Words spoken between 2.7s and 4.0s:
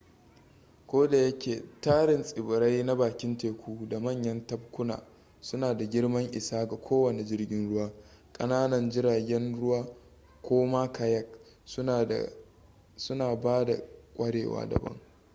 na bakin teku da